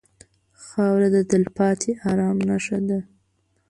خاوره 0.63 1.07
د 1.15 1.17
تلپاتې 1.31 1.91
ارام 2.09 2.37
نښه 2.49 2.77
ده. 2.87 2.99